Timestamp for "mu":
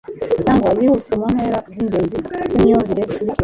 1.19-1.27